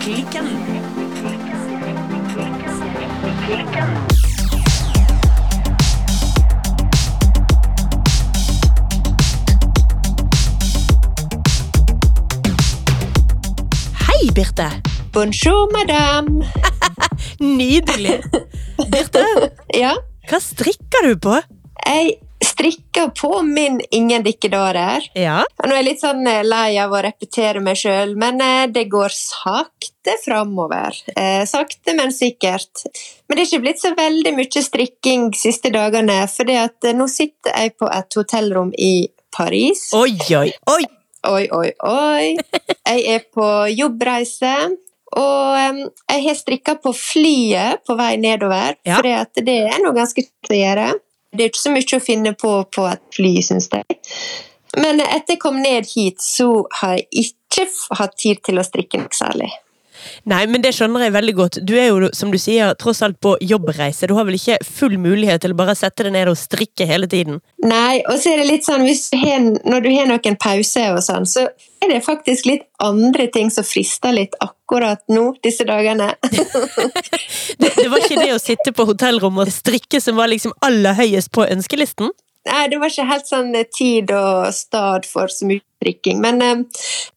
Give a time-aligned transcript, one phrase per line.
[0.00, 0.46] Klikken.
[14.06, 14.68] Hei, Birte.
[15.12, 16.44] Bonjour, madame.
[17.40, 18.20] Nydelig.
[18.90, 19.24] Birte,
[19.82, 19.94] Ja,
[20.30, 21.36] hva strikker du på?
[21.86, 22.16] jeg
[22.56, 25.04] strikker på min Ingen dikkedårer.
[25.14, 25.42] Ja.
[25.62, 28.86] Nå er jeg litt sånn eh, lei av å repetere meg sjøl, men eh, det
[28.92, 30.96] går sakte framover.
[31.16, 32.86] Eh, sakte, men sikkert.
[33.28, 36.48] Men det er ikke blitt så veldig mye strikking de siste dagene, for
[36.96, 38.94] nå sitter jeg på et hotellrom i
[39.36, 39.90] Paris.
[39.94, 40.82] Oi, oi, oi.
[41.26, 42.26] Oi, oi, oi.
[42.86, 44.52] Jeg er på jobbreise.
[45.16, 48.96] Og jeg har strikka på flyet på vei nedover, Ja.
[48.98, 49.06] for
[49.46, 50.88] det er noe ganske kjekt å gjøre.
[51.36, 53.98] Det er ikke så mye å finne på på et fly, syns jeg.
[54.76, 56.48] Men etter jeg kom ned hit, så
[56.80, 57.68] har jeg ikke
[58.00, 59.52] hatt tid til å strikke noe særlig.
[60.30, 61.60] Nei, men det skjønner jeg veldig godt.
[61.66, 64.08] Du er jo, som du sier, tross alt på jobbreise.
[64.08, 67.08] Du har vel ikke full mulighet til å bare sette deg ned og strikke hele
[67.10, 67.40] tiden?
[67.66, 71.02] Nei, og så er det litt sånn du har, når du har noen pauser og
[71.04, 71.46] sånn, så
[71.82, 76.14] er det faktisk litt andre ting som frister litt akkurat nå, disse dagene.
[77.56, 80.96] Det, det var ikke det å sitte på hotellrommet og strikke som var liksom aller
[80.98, 82.10] høyest på ønskelisten?
[82.46, 86.20] Nei, det var ikke helt sånn eh, tid og stad for så mye strikking.
[86.24, 86.62] Men eh,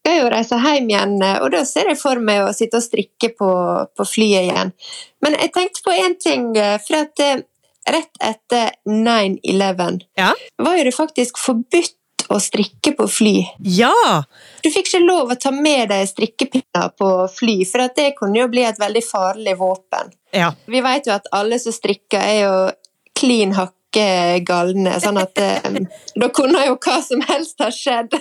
[0.01, 2.85] skal jo reise hjem igjen, eh, og da ser jeg for meg å sitte og
[2.85, 3.51] strikke på,
[3.95, 4.73] på flyet igjen.
[5.25, 7.41] Men jeg tenkte på én ting, eh, for at eh,
[7.89, 10.33] rett etter 9-11 Ja.
[10.57, 11.95] var jo det faktisk forbudt
[12.29, 13.35] å strikke på fly.
[13.65, 13.93] Ja!
[14.61, 18.49] Du fikk ikke lov å ta med deg strikkepinner på fly, for det kunne jo
[18.51, 20.11] bli et veldig farlig våpen.
[20.35, 20.51] Ja.
[20.69, 22.53] Vi vet jo at alle som strikker, er jo
[23.17, 23.55] klin
[23.89, 25.79] hakke galne, sånn at eh,
[26.15, 28.13] da kunne jo hva som helst ha skjedd.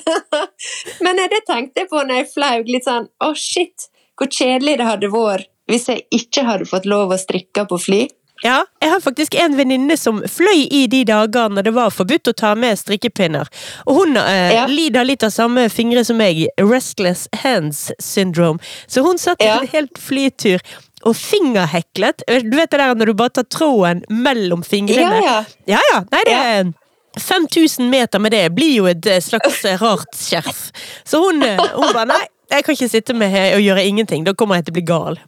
[1.04, 3.90] Men det tenkte jeg på når jeg flaug litt sånn Å, shit!
[4.18, 8.06] Hvor kjedelig det hadde vært hvis jeg ikke hadde fått lov å strikke på fly.
[8.44, 12.34] Ja, jeg har faktisk en venninne som fløy i de dagene det var forbudt å
[12.38, 13.48] ta med strikkepinner.
[13.86, 14.66] Og hun eh, Ja.
[14.70, 18.58] lider litt av samme fingre som meg, restless hands syndrome.
[18.86, 19.58] Så hun satt Ja.
[19.60, 20.60] en helt flytur
[21.04, 22.22] og fingerheklet.
[22.28, 25.18] Du vet det der når du bare tar tråden mellom fingrene?
[25.22, 25.44] Ja, ja.
[25.66, 26.00] Ja, ja.
[26.12, 26.72] Nei, det er
[27.18, 30.68] 5000 meter med det blir jo et eh, slags rart skjerf.
[31.04, 34.24] Så hun, eh, hun bare nei, jeg kan ikke sitte med og gjøre ingenting.
[34.24, 35.18] Da kommer jeg til å bli gal.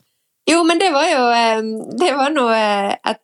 [0.51, 1.61] Jo, men det var jo eh,
[2.01, 3.21] Det var nå et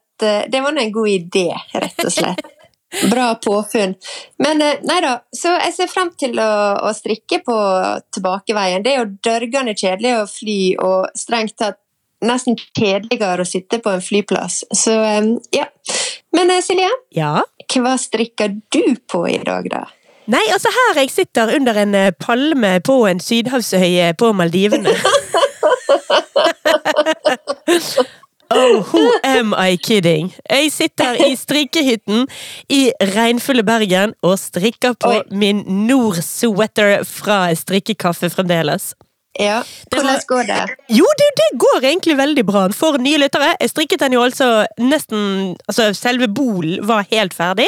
[0.50, 2.46] Det var nå en god idé, rett og slett.
[3.10, 3.92] Bra påfunn.
[4.40, 6.50] Men eh, nei da, så jeg ser frem til å,
[6.86, 7.56] å strikke på
[8.14, 8.84] tilbakeveien.
[8.84, 11.82] Det er jo dørgende kjedelig å fly, og strengt tatt
[12.24, 14.62] nesten kjedeligere å sitte på en flyplass.
[14.72, 14.94] Så
[15.52, 15.66] ja.
[16.36, 17.42] Men eh, Silje, Ja.
[17.76, 19.84] hva strikker du på i dag, da?
[20.32, 24.94] Nei, altså her jeg sitter under en palme på en sydhavsøye på Maldivene.
[28.50, 30.28] Oh, who am I kidding?
[30.50, 32.28] Jeg sitter i strikkehytten
[32.70, 35.22] i regnfulle Bergen og strikker på Oi.
[35.34, 38.92] min Nord-sweater fra strikkekaffe fremdeles.
[39.38, 40.76] Ja, Det var- hvordan går det?
[40.96, 42.68] Jo, det, det går egentlig veldig bra.
[42.72, 47.66] For nye lyttere, jeg strikket den jo altså nesten Altså, selve bolen var helt ferdig.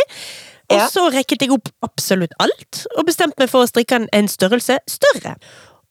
[0.70, 0.87] Og Ja.
[0.88, 5.34] så rekket jeg opp absolutt alt, og bestemte meg for å strikke en størrelse større.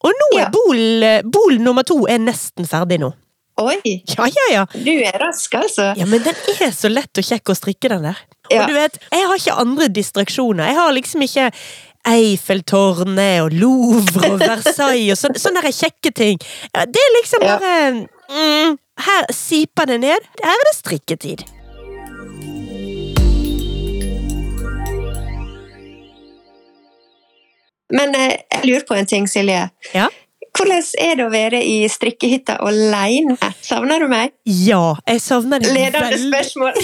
[0.02, 0.46] Og nå Ja.
[0.46, 3.12] er bol, bol nummer to er nesten ferdig nå.
[3.58, 4.64] Oi, Ja, ja, ja.
[4.70, 5.90] du er rask, altså.
[5.98, 8.20] Ja, men den er så lett og kjekk å strikke, den der.
[8.52, 8.62] Ja.
[8.62, 10.70] Og du vet, jeg har ikke andre distraksjoner.
[10.70, 11.48] Jeg har liksom ikke
[12.08, 16.38] Eiffeltårnet og Louvre og Versailles og sånne, sånne der kjekke ting.
[16.70, 17.74] Det er liksom bare
[18.30, 20.30] mm, Her siper det ned.
[20.44, 21.44] Her er det strikketid.
[27.90, 29.68] Men eh, jeg lurer på en ting, Silje.
[29.94, 30.08] Ja.
[30.58, 33.36] Hvordan er det å være i strikkehytta alene?
[33.62, 34.32] Savner du meg?
[34.42, 36.32] Ja, jeg savner Ledende veldig.
[36.32, 36.74] spørsmål.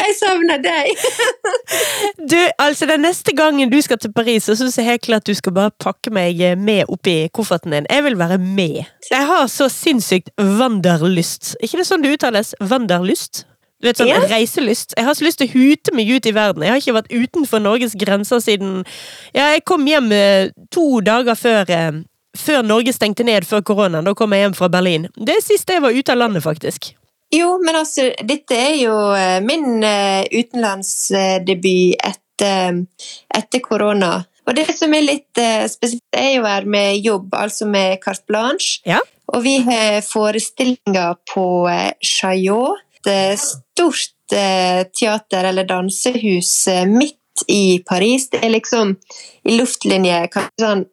[0.00, 0.86] jeg savner deg.
[2.30, 5.34] Du, altså Den neste gangen du skal til Paris, så syns jeg helt klart du
[5.34, 7.86] skal bare pakke meg med oppi kofferten din.
[7.90, 8.84] Jeg vil være med.
[9.10, 11.56] Jeg har så sinnssykt wanderlyst.
[11.60, 12.54] ikke det sånn det uttales?
[12.62, 13.44] Wanderlyst?
[13.80, 14.20] Du vet, sånn Ja.
[14.28, 14.92] reiselyst.
[14.96, 16.62] Jeg har så lyst til å hute meg ut i verden.
[16.62, 18.84] Jeg har ikke vært utenfor Norges grenser siden
[19.34, 22.02] Ja, jeg kom hjem eh, to dager før eh,
[22.36, 24.04] før Norge stengte ned før koronaen.
[24.04, 25.08] Da kom jeg hjem fra Berlin.
[25.16, 26.92] Det er sist jeg var ute av landet, faktisk.
[27.32, 29.80] Jo, men altså, dette er jo eh, min
[30.30, 32.84] utenlandsdebut etter,
[33.34, 34.24] etter korona.
[34.46, 35.40] Og det som er litt
[35.70, 38.80] spesielt, er jo være med jobb, altså med carte blanche.
[38.88, 38.98] Ja.
[39.30, 41.44] Og vi har forestillinger på
[42.02, 47.16] Chaillot, et eh, stort eh, teater eller dansehus eh, midt
[47.48, 48.30] i Paris.
[48.30, 48.96] Det er liksom
[49.44, 50.26] i luftlinje
[50.60, 50.84] sånn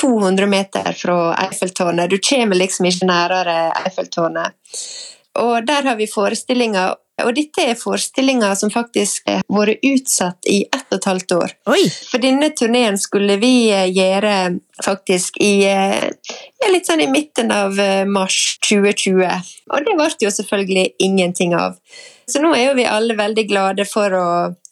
[0.00, 2.10] 200 meter fra Eiffeltårnet.
[2.10, 4.56] Du kommer liksom ikke nærere Eiffeltårnet.
[5.40, 10.62] Og der har vi forestillinger og dette er forestillinger som faktisk har vært utsatt i
[10.90, 11.54] ett og et halvt år.
[11.70, 11.82] Oi.
[12.10, 14.34] For denne turneen skulle vi eh, gjøre
[14.84, 17.76] faktisk i ja, litt sånn i midten av
[18.08, 19.50] mars 2020.
[19.70, 21.76] Og det ble jo selvfølgelig ingenting av.
[22.30, 24.28] Så nå er jo vi alle veldig glade for å,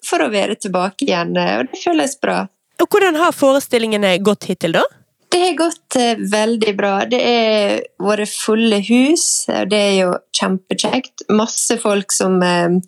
[0.06, 2.46] for å være tilbake igjen, og det føles bra.
[2.78, 4.86] Og Hvordan har forestillingene gått hittil, da?
[5.28, 6.92] Det har gått eh, veldig bra.
[7.04, 11.26] Det er våre fulle hus, og det er jo kjempekjekt.
[11.36, 12.78] Masse folk som eh,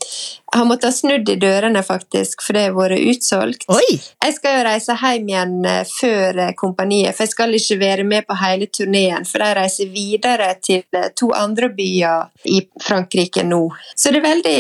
[0.53, 3.67] har måttet snudd i dørene, faktisk, for det har vært utsolgt.
[3.71, 3.99] Oi.
[4.25, 8.07] Jeg skal jo reise hjem igjen eh, før eh, kompaniet, for jeg skal ikke være
[8.09, 9.29] med på hele turneen.
[9.29, 13.63] For de reiser videre til eh, to andre byer i Frankrike nå.
[13.95, 14.57] Så det er veldig,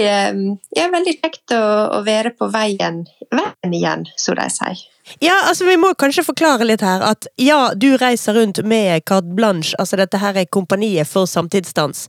[0.78, 1.64] ja, veldig kjekt å,
[1.98, 3.02] å være på veien,
[3.34, 4.86] veien igjen, som de sier.
[5.18, 9.32] Ja, altså Vi må kanskje forklare litt her at ja, du reiser rundt med carte
[9.34, 12.04] blanche, altså dette her er kompaniet for samtidsdans,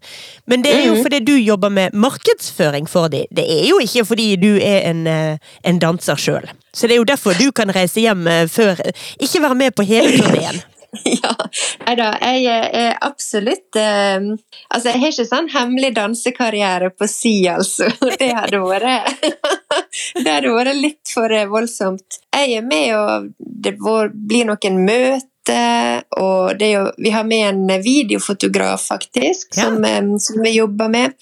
[0.45, 1.01] men det er jo Mhm.
[1.07, 3.25] fordi du jobber med markedsføring for dem.
[3.31, 6.49] Det er jo ikke fordi du er en, eh, en danser sjøl.
[6.73, 8.79] Så det er jo derfor du kan reise hjem eh, før
[9.19, 10.61] Ikke være med på hele turneen.
[11.07, 11.31] Ja,
[11.85, 14.17] nei da, jeg er absolutt eh,
[14.67, 17.87] Altså, jeg har ikke sånn hemmelig dansekarriere på si, altså.
[18.19, 19.23] Det hadde vært
[20.19, 22.19] Det hadde vært litt for eh, voldsomt.
[22.35, 25.27] Jeg er med, og det blir noen møter,
[26.17, 29.63] og det er jo, vi har med en videofotograf, faktisk, Ja.
[29.63, 31.13] som, eh, som vi jobber med.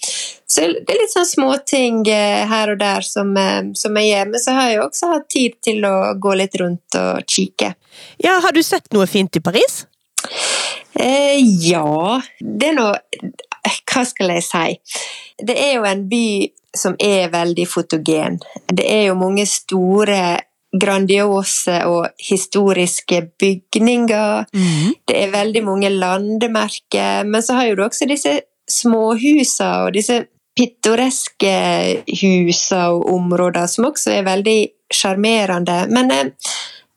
[0.50, 4.30] Så det er litt sånn småting eh, her og der som, eh, som jeg gjør.
[4.30, 7.74] Men så har jeg også hatt tid til å gå litt rundt og kikke.
[8.18, 9.84] Ja, Har du sett noe fint i Paris?
[10.94, 12.88] Eh, ja Det er nå
[13.86, 14.80] Hva skal jeg si?
[15.46, 16.24] Det er jo en by
[16.76, 18.36] som er veldig fotogen.
[18.68, 20.38] Det er jo mange store,
[20.72, 24.44] grandiose og historiske bygninger.
[25.08, 27.24] Det er veldig mange landemerker.
[27.26, 28.40] Men så har jo du også disse
[28.70, 30.24] småhusene og disse
[30.56, 31.54] pittoreske
[32.20, 34.58] husene og områder som også er veldig
[34.92, 35.84] sjarmerende.
[35.90, 36.32] Men eh,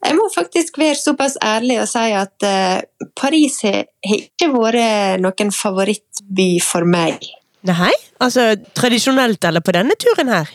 [0.04, 2.81] jeg må faktisk være såpass ærlig og si at eh,
[3.16, 7.24] Paris har har ikke vært noen favorittby for meg.
[7.64, 7.94] Nei?
[8.20, 10.50] Altså tradisjonelt eller på denne turen her?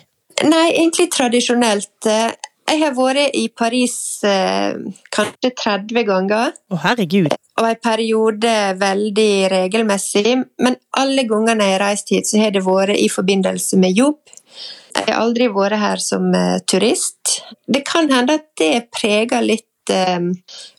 [0.44, 2.11] Nei, egentlig tradisjonelt.
[2.69, 3.94] Jeg har vært i Paris
[4.29, 4.75] eh,
[5.15, 7.32] kanskje 30 ganger, Å, herregud.
[7.32, 10.35] og en periode veldig regelmessig.
[10.61, 14.20] Men alle gangene jeg har reist hit, så har det vært i forbindelse med jobb.
[14.99, 17.38] Jeg har aldri vært her som eh, turist.
[17.67, 20.20] Det kan hende at det preger litt eh,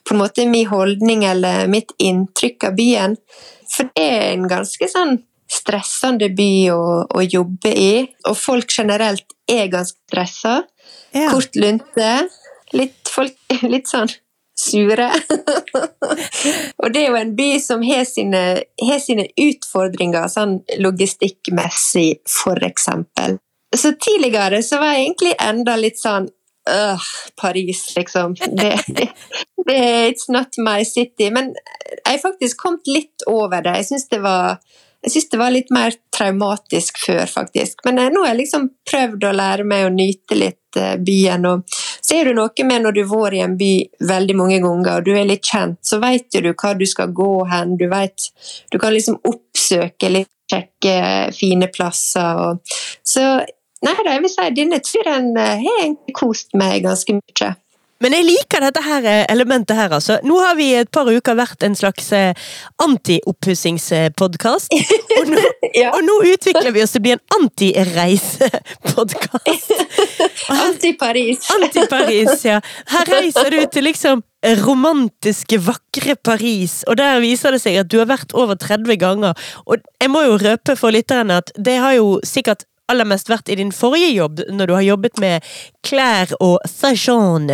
[0.05, 3.17] på en måte min holdning eller mitt inntrykk av byen.
[3.69, 5.17] For det er en ganske sånn
[5.49, 7.93] stressende by å, å jobbe i,
[8.29, 10.61] og folk generelt er ganske stressa.
[11.15, 11.29] Ja.
[11.33, 12.09] Kort lunte.
[12.77, 13.37] Litt, folk,
[13.73, 14.11] litt sånn
[14.59, 15.07] sure.
[16.81, 18.41] og det er jo en by som har sine,
[18.83, 23.39] har sine utfordringer, sånn logistikkmessig, for eksempel.
[23.75, 26.29] Så tidligere så var jeg egentlig enda litt sånn
[26.69, 26.99] Øh,
[27.41, 28.35] Paris, liksom.
[28.35, 29.09] Det, det
[30.09, 31.31] It's not my city.
[31.31, 31.55] Men
[32.05, 33.75] jeg har faktisk kommet litt over det.
[33.79, 34.59] Jeg syns det var
[35.01, 37.83] jeg synes det var litt mer traumatisk før, faktisk.
[37.87, 41.45] Men eh, nå har jeg liksom prøvd å lære meg å nyte litt eh, byen.
[41.47, 43.71] Og så er noe med når du har vært i en by
[44.09, 47.31] veldig mange ganger, og du er litt kjent, så vet du hva du skal gå
[47.51, 47.77] hen.
[47.79, 48.27] Du vet
[48.71, 52.43] Du kan liksom oppsøke litt, sjekke fine plasser.
[52.43, 53.23] Og, så
[53.85, 57.55] nei da, jeg vil si denne turen eh, har egentlig kost meg ganske mye.
[58.01, 60.19] Men jeg liker dette her eh, elementet her, altså.
[60.23, 62.79] Nå har vi i et par uker vært en slags antioppussingspodkast.
[62.85, 64.71] anti-oppussingspodkast.
[65.19, 65.43] Og, nå-
[65.79, 65.89] Ja.
[65.93, 69.67] og nå utvikler vi oss til å bli en anti-reisepodkast.
[70.69, 71.39] Anti-Paris.
[71.57, 72.57] Anti-Paris, ja.
[72.93, 74.17] Her reiser du til liksom
[74.63, 79.33] romantiske, vakre Paris, og der viser det seg at du har vært over 30 ganger.
[79.67, 83.49] Og jeg må jo røpe for lytterne at det har jo sikkert aller mest vært
[83.53, 85.45] i din forrige jobb, når du har jobbet med
[85.85, 87.49] klær og fashion.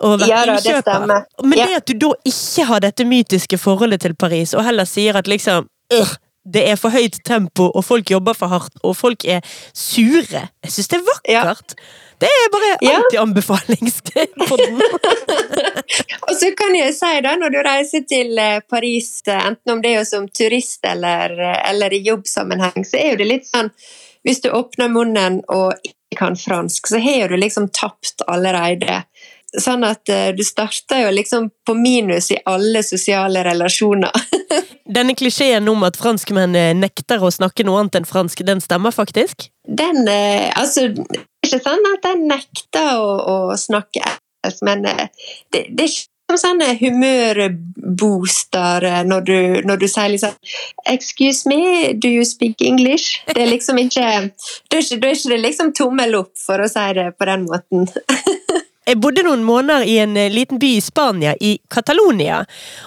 [0.00, 0.82] Og vært Ja da, det innkjøper.
[0.82, 1.24] stemmer.
[1.42, 1.66] Men Ja.
[1.66, 5.26] det at du da ikke har dette mytiske forholdet til Paris, og heller sier at
[5.26, 6.14] liksom øh,
[6.46, 9.40] det er for høyt tempo, og folk jobber for hardt, og folk er
[9.74, 10.44] sure.
[10.62, 11.74] Jeg syns det er vakkert.
[12.20, 12.92] Det er bare Ja.
[13.00, 14.80] anti-anbefalingspodden.
[16.28, 19.82] Og så kan jeg si da, når du reiser til eh, Paris, eh, enten om
[19.84, 23.70] det er som turist eller, eh, eller i jobbsammenheng, så er jo det litt sånn
[24.26, 29.04] Hvis du åpner munnen og ikke kan fransk, så har du liksom tapt allerede.
[29.62, 34.10] Sånn at eh, du starter jo liksom på minus i alle sosiale relasjoner.
[34.96, 38.94] Denne klisjeen om at franskmenn eh, nekter å snakke noe annet enn fransk, den stemmer
[38.94, 39.46] faktisk?
[39.66, 44.82] Den eh, Altså, det er ikke sånn at de nekter å, å snakke engelsk, men
[44.86, 45.08] det,
[45.54, 49.36] det er ikke som sånne humørbooster eh, når du,
[49.68, 50.32] når du sier liksom
[50.90, 53.20] Excuse me, do you speak English?
[53.30, 54.30] Det er liksom ikke
[54.70, 57.86] Da er er ikke liksom tommel opp, for å si det på den måten.
[58.86, 62.44] Jeg bodde noen måneder i en eh, liten by i Spania, i Catalonia.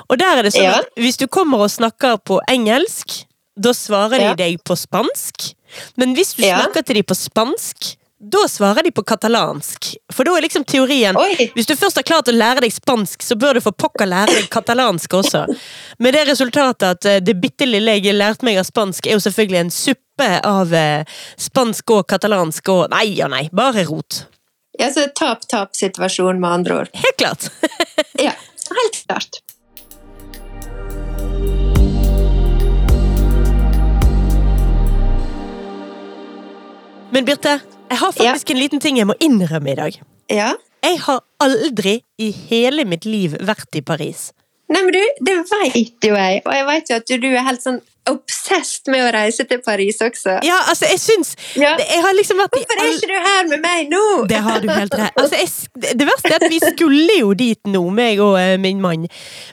[0.07, 0.77] Og der er det sånn Ja.
[0.79, 3.25] at hvis du kommer og snakker på engelsk,
[3.59, 4.33] da svarer de Ja.
[4.35, 5.53] deg på spansk.
[5.97, 6.59] Men hvis du Ja.
[6.61, 9.93] snakker til dem på spansk, da svarer de på katalansk.
[10.13, 11.51] For da er liksom teorien Oi!
[11.55, 14.35] Hvis du først har klart å lære deg spansk, så bør du for pokker lære
[14.35, 15.45] deg katalansk også.
[16.03, 19.23] Med det resultatet at eh, det bitte lille jeg lærte meg av spansk, er jo
[19.23, 24.25] selvfølgelig en suppe av eh, spansk og katalansk og Nei og nei, bare rot.
[24.79, 26.95] Ja, så tap-tap-situasjon, med andre ord.
[26.99, 27.47] Helt klart.
[28.19, 28.33] Ja,
[28.67, 29.39] helt klart.
[37.15, 37.59] Men Birte,
[37.89, 40.01] jeg har faktisk en liten ting jeg må innrømme i dag.
[40.29, 40.53] Ja.
[40.85, 44.29] Jeg har aldri i hele mitt liv vært i Paris.
[44.69, 47.45] Nei, men du, det veit jo jeg, og jeg veit jo at du, du er
[47.47, 47.79] helt sånn
[48.11, 50.39] obsessed med å reise til Paris også.
[50.45, 51.75] Ja, altså, jeg syns Ja.
[51.79, 54.03] Jeg har liksom vært Hvorfor er ikke du her med meg nå?
[54.29, 55.17] Det har du helt rett.
[55.19, 58.81] Altså, jeg, det verste er at vi skulle jo dit nå, meg og uh, min
[58.83, 59.07] mann.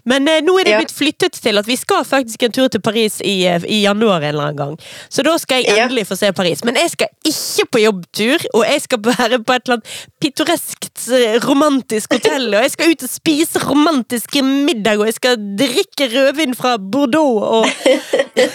[0.04, 0.80] Men uh, nå er det Ja.
[0.82, 4.22] blitt flyttet til at vi skal faktisk en tur til Paris i, uh, i januar
[4.22, 4.76] en eller annen gang.
[5.12, 5.84] Så da skal jeg Ja.
[5.86, 6.64] endelig få se Paris.
[6.64, 11.06] Men jeg skal ikke på jobbtur, og jeg skal være på et eller annet pittoreskt
[11.46, 16.54] romantisk hotell, og jeg skal ut og spise romantiske middag, og jeg skal drikke rødvin
[16.56, 17.66] fra Bordeaux og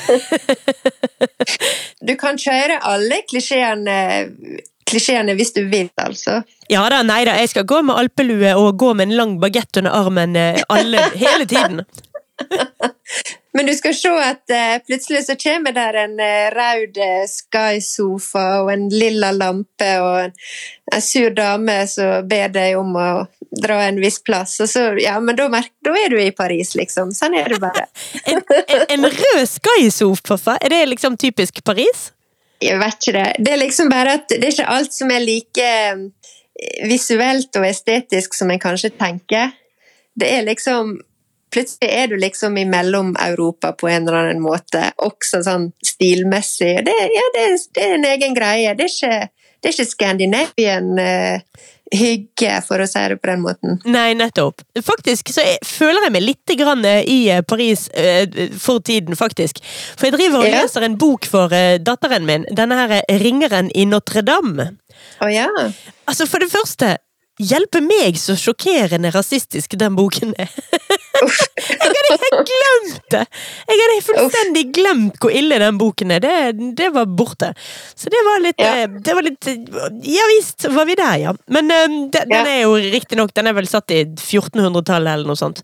[2.02, 3.96] Du kan kjøre alle klisjeene,
[4.90, 6.40] klisjeene hvis du vil, altså.
[6.72, 9.82] Ja da, nei da, jeg skal gå med alpelue og gå med en lang bagett
[9.82, 11.84] under armen eh, alle, hele tiden.
[13.53, 18.46] Men du skal se at eh, plutselig så kommer der en uh, rød eh, Sky-sofa
[18.63, 20.36] og en lilla lampe og en,
[20.93, 23.10] en sur dame som ber deg om å
[23.51, 25.50] dra en viss plass, og så, ja, men da,
[25.84, 27.12] da er du i Paris, liksom.
[27.12, 27.89] Sånn er det bare.
[28.31, 32.12] En, en, en rød skysofa, er det liksom typisk Paris?
[32.62, 33.27] Jeg vet ikke det.
[33.41, 36.03] Det er liksom bare at det er ikke alt som er like eh,
[36.88, 39.55] visuelt og estetisk som en kanskje tenker.
[40.13, 41.00] Det er liksom
[41.51, 46.77] Plutselig er du liksom i Mellom-Europa på en eller annen måte, også sånn stilmessig.
[46.88, 48.72] Det, ja, det, det er en egen greie.
[48.79, 53.43] Det er ikke, det er ikke Scandinavian uh, hygge, for å si det på den
[53.43, 53.81] måten.
[53.84, 54.63] Nei, nettopp.
[54.79, 57.89] Faktisk så jeg, føler jeg meg litt grann eh, i eh, Paris
[58.63, 59.60] for tiden, faktisk.
[60.00, 60.63] For jeg driver og Ja.
[60.63, 61.51] leser en bok for
[61.84, 62.48] datteren min.
[62.55, 64.72] Denne her Ringeren i Notre-Dame.
[65.20, 65.50] Å ja.
[66.08, 66.96] Altså, for det første
[67.40, 70.50] Hjelpe meg så sjokkerende rasistisk den boken er.
[71.22, 73.22] jeg hadde helt glemt det!
[73.70, 76.22] Jeg hadde fullstendig glemt hvor ille den boken er.
[76.26, 76.34] Det,
[76.78, 77.54] det var borte.
[77.96, 78.74] Så det var litt, Ja.
[78.84, 79.48] eh, det var litt
[80.06, 81.34] Ja visst var vi der, ja.
[81.48, 85.40] Men eh, den, den er jo riktignok Den er vel satt i 1400-tallet eller noe
[85.40, 85.64] sånt.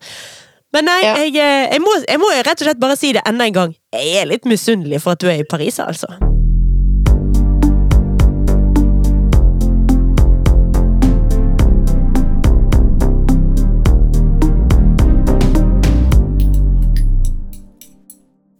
[0.73, 3.45] Men nei, jeg, eh, jeg, må, jeg må rett og slett bare si det enda
[3.47, 3.75] en gang.
[3.95, 6.09] Jeg er litt misunnelig for at du er i Paris, altså.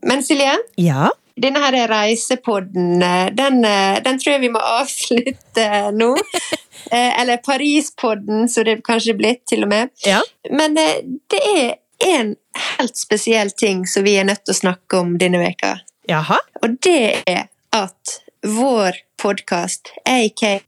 [0.06, 1.10] Men Silje, Ja.
[1.40, 6.16] denne her reisepodden, eh, den, eh, den tror jeg vi må avslutte nå.
[6.92, 9.90] Eh, Eller Parispodden, som det kanskje er blitt, til og med.
[10.06, 10.22] ja.
[10.50, 11.74] Men det er
[12.06, 12.36] en
[12.78, 15.80] helt spesiell ting som vi er nødt til å snakke om denne veka.
[16.08, 16.38] Jaha.
[16.64, 20.62] Og det er at vår podkast, aka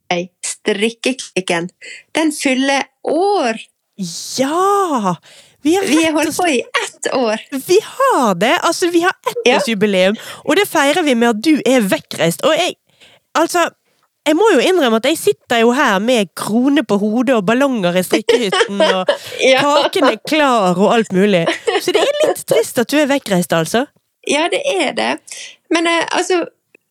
[0.44, 1.70] Strikkeklikken,
[2.18, 3.62] den fyller år!
[4.38, 5.16] Ja!
[5.62, 7.42] Vi har, Vi har holdt på i ett år!
[7.68, 8.54] Vi har det!
[8.64, 9.12] Altså, vi har
[9.46, 9.58] Ja.
[9.58, 12.46] ettårsjubileum, og det feirer vi med at du er vekkreist.
[12.48, 12.76] Og jeg
[13.38, 13.66] Altså,
[14.28, 17.96] jeg må jo innrømme at jeg sitter jo her med krone på hodet og ballonger
[18.00, 19.12] i strikkehytten, og
[19.52, 19.62] Ja.
[19.62, 21.44] kaken er klar og alt mulig.
[21.82, 23.86] Så det er litt trist at du er vekkreist, altså.
[24.28, 25.12] Ja, det er det.
[25.72, 26.42] Men eh, altså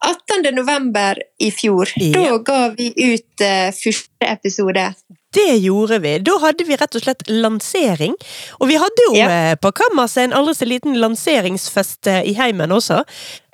[0.04, 0.54] 18.
[0.54, 2.12] november i fjor, Ja.
[2.14, 4.86] da ga vi ut eh, første episode.
[5.34, 6.18] Det gjorde vi.
[6.24, 8.14] Da hadde vi rett og slett lansering.
[8.60, 9.28] Og vi hadde jo Ja.
[9.28, 13.02] eh, på kammerset en aldri så liten lanseringsfest eh, i heimen også.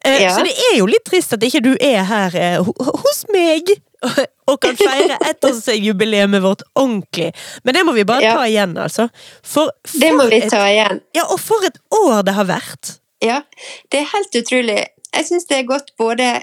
[0.05, 0.37] Eh, Ja.
[0.37, 3.73] Så det er jo litt trist at ikke du er her hos meg
[4.51, 7.33] og kan feire ettårsjubileet vårt ordentlig.
[7.65, 8.35] Men det må vi bare Ja.
[8.37, 9.09] ta igjen, altså.
[9.43, 11.01] For, Det må vi ta igjen.
[11.17, 12.99] Ja, og for et år det har vært!
[13.25, 13.43] Ja,
[13.91, 14.87] det er helt utrolig.
[15.15, 16.43] Jeg syns det er godt både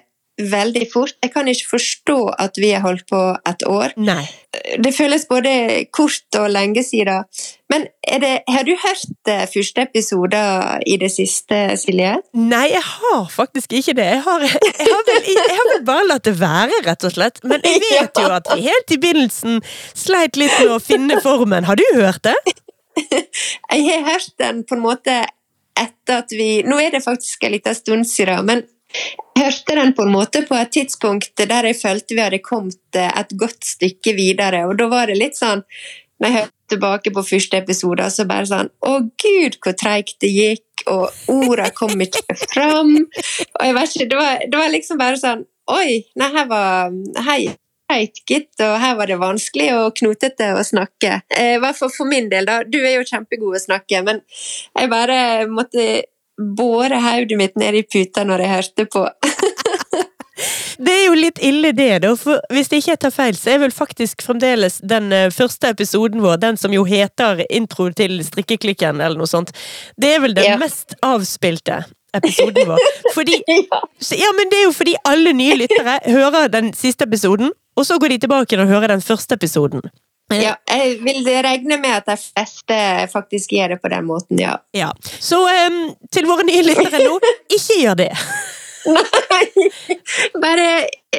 [0.52, 3.94] veldig fort Jeg kan ikke forstå at vi har holdt på et år.
[4.02, 4.24] Nei.
[4.84, 5.52] Det føles både
[5.96, 7.28] kort og lenge siden.
[7.72, 7.86] Men
[8.24, 12.18] det, har du hørt eh, første episoder i det siste, Silje?
[12.36, 14.08] Nei, jeg har faktisk ikke det.
[14.18, 17.40] Jeg har, jeg har, vel, jeg har vel bare latt det være, rett og slett.
[17.48, 19.62] Men jeg vet jo at vi helt i begynnelsen
[19.96, 21.70] sleit litt med å finne formen.
[21.70, 22.36] Har du hørt det?
[23.72, 25.22] jeg har hørt den på en måte
[25.80, 28.66] etter at vi Nå er det faktisk en liten stund siden, men
[29.38, 33.36] hørte den på en måte på et tidspunkt der jeg følte vi hadde kommet et
[33.40, 35.64] godt stykke videre, og da var det litt sånn
[36.22, 38.92] Når jeg hørte tilbake på første episode, så bare sånn Å,
[39.24, 42.94] gud, hvor treigt det gikk, og orda kom ikke fram.
[42.98, 46.94] Og jeg vet ikke, det var, det var liksom bare sånn Oi, nei, her var
[47.22, 51.18] Hei, gitt, og her var det vanskelig og knotete å snakke.
[51.36, 52.62] I hvert fall for min del, da.
[52.64, 54.22] Du er jo kjempegod å snakke, men
[54.80, 55.18] jeg bare
[55.52, 55.84] måtte
[56.58, 59.06] båre hodet mitt ned i puta når jeg hørte på.
[60.82, 63.60] Det er jo litt ille det, da, for hvis jeg ikke tar feil, så er
[63.62, 68.98] vel faktisk fremdeles den eh, første episoden vår, den som jo heter Intro til strikkeklikken,
[69.04, 69.52] eller noe sånt,
[70.02, 70.56] det er vel den Ja.
[70.58, 71.84] mest avspilte
[72.18, 72.82] episoden vår.
[73.16, 77.86] Fordi ja, men det er jo fordi alle nye lyttere hører den siste episoden, og
[77.86, 79.86] så går de tilbake og hører den første episoden.
[80.40, 82.80] Ja, jeg vil regne med at de fleste
[83.12, 84.58] faktisk gjør det på den måten, ja.
[84.76, 84.92] Ja.
[85.02, 85.84] Så um,
[86.14, 87.20] til våre nye lyttere nå,
[87.58, 88.12] ikke gjør det.
[88.82, 89.68] Nei,
[90.42, 90.68] bare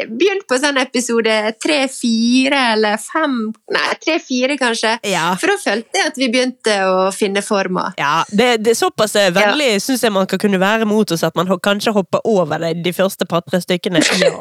[0.08, 3.36] begynn på sånn episode tre-fire eller fem
[3.74, 4.96] Nei, tre-fire kanskje.
[5.06, 5.28] Ja.
[5.40, 7.90] For da følte jeg at vi begynte å finne forma.
[8.00, 9.82] Ja, det, det Såpass vennlig ja.
[9.84, 12.94] syns jeg man kan kunne være mot oss at man kanskje hopper over det, de
[12.96, 14.02] første par-tre stykkene.
[14.22, 14.38] Ja.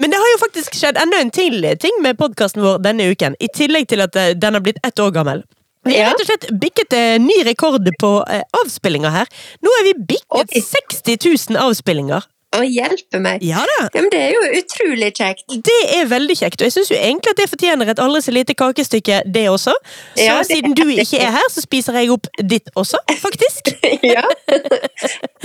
[0.00, 3.36] Men det har jo faktisk skjedd enda en til ting med podkasten vår denne uken.
[3.40, 5.44] I tillegg til at eh, den har blitt ett år gammel.
[5.84, 9.30] Vi har rett og slett bikket eh, ny rekord på eh, avspillinger her.
[9.64, 10.62] Nå er vi bikket Oi.
[10.64, 11.20] 60
[11.52, 12.24] 000 avspillinger.
[12.50, 13.44] Å hjelpe meg!
[13.46, 13.84] Ja da!
[13.94, 15.44] Ja, det er jo utrolig kjekt.
[15.68, 18.34] Det er veldig kjekt, og jeg syns jo egentlig at det fortjener et aldri så
[18.34, 19.76] lite kakestykke, det også.
[20.16, 23.70] Så Ja, det- siden du ikke er her, så spiser jeg opp ditt også, faktisk.
[24.16, 24.24] ja.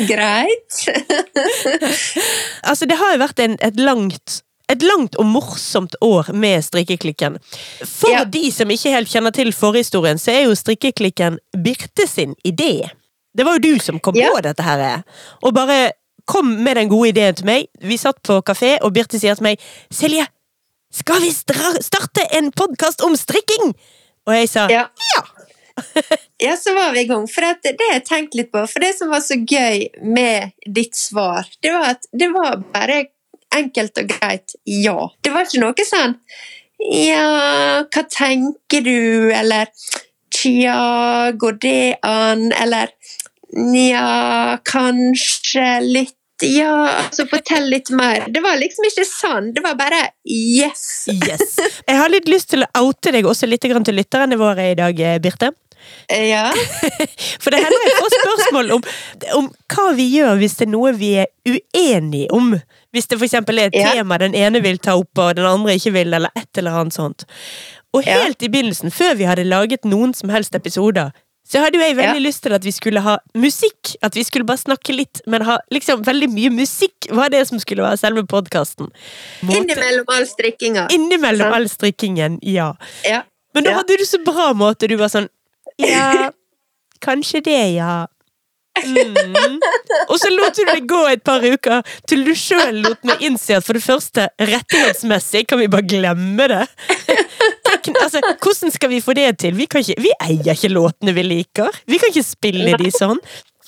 [0.10, 0.82] Greit.
[2.66, 7.38] Altså, det har jo vært en, et langt et langt og morsomt år med strikkeklikken.
[7.86, 8.24] For Ja.
[8.26, 12.90] de som ikke helt kjenner til forhistorien, så er jo strikkeklikken Birte sin idé.
[13.36, 14.30] Det var jo du som kom Ja.
[14.34, 15.04] på dette her,
[15.44, 15.92] og bare
[16.28, 17.68] kom med den gode ideen til meg.
[17.82, 19.60] Vi satt på kafé, og Birte sier til meg
[19.94, 20.26] 'Silje,
[20.92, 23.76] skal vi starte en podkast om strikking?'
[24.28, 24.88] Og jeg sa Ja.
[25.16, 25.22] ja.
[26.42, 27.28] Ja, så var vi i gang.
[27.28, 28.68] For det, det jeg tenkte litt på.
[28.68, 33.06] For det som var så gøy med ditt svar, det var at det var bare
[33.60, 34.98] enkelt og greit ja.
[35.24, 36.18] Det var ikke noe sånn
[36.86, 39.32] Ja, hva tenker du?
[39.34, 39.72] Eller
[40.36, 42.50] Tja, går det an?
[42.52, 42.92] Eller
[43.56, 48.26] Nja, kanskje litt ja, altså fortell litt mer.
[48.28, 49.54] Det var liksom ikke sånn.
[49.56, 51.06] Det var bare yes.
[51.08, 51.54] Yes.
[51.88, 55.00] Jeg har litt lyst til å oute deg også litt til lytterne våre i dag,
[55.24, 55.54] Birte.
[56.10, 56.52] Ja.
[57.42, 58.84] For det hender jeg får spørsmål om,
[59.40, 62.54] om hva vi gjør hvis det er noe vi er uenige om.
[62.96, 63.92] Hvis det for eksempel er et Ja.
[63.98, 66.94] tema den ene vil ta opp, og den andre ikke vil, eller et eller annet
[66.96, 67.26] sånt.
[67.94, 68.22] Og Ja.
[68.24, 71.12] helt i begynnelsen, før vi hadde laget noen som helst episoder,
[71.48, 73.96] så hadde jo jeg veldig lyst til at vi skulle ha musikk.
[74.02, 77.60] At vi skulle bare snakke litt, men ha liksom veldig mye musikk var det som
[77.60, 78.90] skulle være selve podkasten.
[79.44, 80.88] Innimellom all strikkinga.
[80.92, 82.74] Innimellom all strikkingen, ja.
[83.06, 83.22] Ja.
[83.54, 83.76] Men da Ja.
[83.78, 84.88] hadde du så bra måte.
[84.88, 85.30] Du var sånn
[85.82, 86.32] Ja,
[87.04, 88.06] kanskje det, ja.
[88.86, 89.60] Mm.
[90.10, 93.56] Og så lot du det gå et par uker til du sjøl lot meg innse
[93.56, 96.66] at for det første, rettighetsmessig kan vi bare glemme det.
[97.86, 99.56] Altså, Hvordan skal vi få det til?
[99.58, 101.70] Vi, kan ikke, vi eier ikke låtene vi liker.
[101.88, 103.20] Vi kan ikke spille de sånn.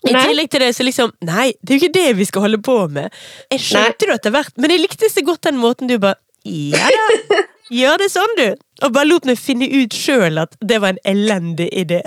[0.08, 2.60] I tillegg til det, så liksom Nei, det er jo ikke det vi skal holde
[2.64, 3.14] på med.
[3.54, 6.90] Jeg skjønte det etter hvert, men jeg likte så godt den måten du bare Ja
[6.94, 7.44] da,
[7.74, 8.48] gjør det sånn, du.
[8.86, 12.02] Og bare lot meg finne ut sjøl at det var en elendig idé.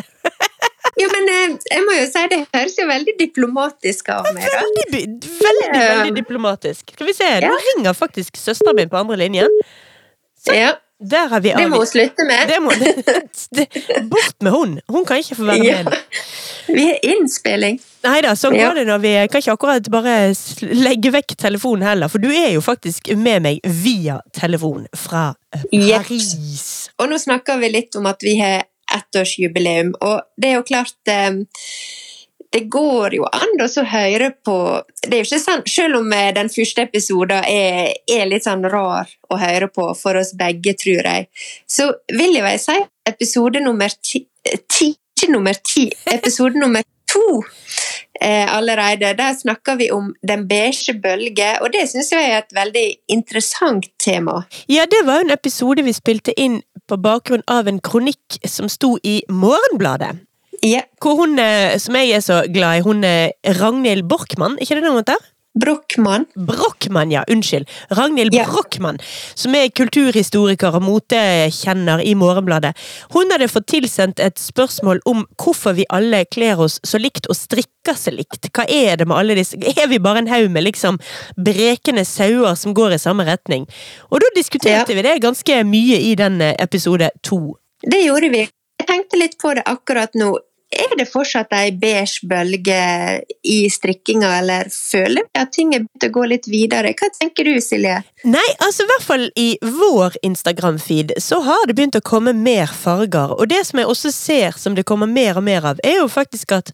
[1.01, 4.63] ja, men eh, jeg må jo si det høres jo veldig diplomatisk av meg, da.
[4.63, 5.03] Veldig,
[5.41, 6.93] veldig, veldig diplomatisk.
[6.95, 7.59] Skal vi se, nå Ja.
[7.75, 9.61] ringer faktisk søsteren min på andre linjen.
[10.49, 12.49] Ja, Der har vi det må hun slutte med.
[12.49, 12.71] Det må,
[13.57, 13.67] det,
[14.11, 14.75] bort med hun!
[14.89, 15.83] Hun kan ikke få være Ja.
[15.83, 15.97] med.
[16.69, 17.79] Vi har innspilling.
[18.01, 20.15] Nei da, sånn går det når vi kan ikke akkurat bare
[20.73, 26.33] legge vekk telefonen heller, for du er jo faktisk med meg via telefon fra Paris.
[26.41, 26.69] Yes.
[26.97, 31.13] Og nå snakker vi litt om at vi har ettårsjubileum, og det er jo klart
[31.13, 31.43] eh,
[32.51, 34.57] Det går jo an å høre på
[35.05, 38.67] Det er jo ikke sant, Selv om eh, den første episoden er, er litt sånn
[38.67, 41.29] rar å høre på for oss begge, tror jeg,
[41.71, 42.79] så vil jeg si
[43.13, 44.25] episode nummer ti,
[44.67, 47.43] ti Ikke nummer ti, episode nummer to
[48.23, 49.15] eh, allerede.
[49.19, 53.87] Der snakker vi om den beige bølge, og det syns jeg er et veldig interessant
[53.99, 54.43] tema.
[54.69, 58.97] Ja, det var en episode vi spilte inn på bakgrunn av en kronikk som sto
[59.05, 60.19] i Morgenbladet.
[60.63, 63.31] Ja, Hvor hun, eh, som jeg er så glad i, hun er
[63.61, 65.30] Ragnhild Borkmann, ikke det noe hun heter?
[65.59, 66.27] Brochmann.
[66.37, 67.25] Brochmann, ja.
[67.29, 67.69] Unnskyld.
[67.91, 68.45] Ragnhild Ja.
[68.47, 68.99] Brochmann,
[69.35, 72.77] som er kulturhistoriker og motekjenner i Morgenbladet.
[73.11, 77.37] Hun hadde fått tilsendt et spørsmål om hvorfor vi alle kler oss så likt og
[77.37, 78.47] strikker så likt.
[78.55, 81.01] Hva er det med alle disse Er vi bare en haug med liksom
[81.37, 83.67] brekende sauer som går i samme retning?
[84.11, 87.57] Og da diskuterte vi det ganske mye i den eh, episode to.
[87.83, 88.47] Det gjorde vi.
[88.81, 90.39] Jeg tenkte litt på det akkurat nå.
[90.71, 92.79] Er det fortsatt ei beige bølge
[93.43, 96.93] i strikkinga, eller føler vi at ting er begynt å gå litt videre?
[96.95, 97.97] Hva tenker du, Silje?
[98.23, 102.71] Nei, altså i hvert fall i vår Instagram-feed så har det begynt å komme mer
[102.71, 103.35] farger.
[103.35, 106.11] Og det som jeg også ser som det kommer mer og mer av, er jo
[106.11, 106.71] faktisk at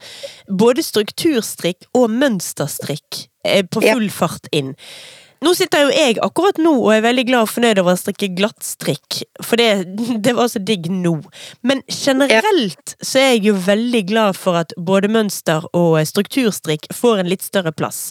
[0.49, 4.75] både strukturstrikk og mønsterstrikk er på full fart inn.
[5.45, 8.31] Nå sitter jo jeg akkurat nå og er veldig glad og fornøyd over å strikke
[8.39, 9.69] glattstrikk, for det,
[10.25, 11.19] det var så digg nå.
[11.67, 17.23] Men generelt så er jeg jo veldig glad for at både mønster og strukturstrikk får
[17.23, 18.09] en litt større plass.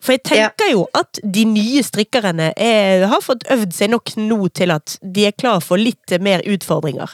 [0.00, 4.46] For jeg tenker jo at de nye strikkerne er, har fått øvd seg nok nå
[4.56, 7.12] til at de er klar for litt mer utfordringer.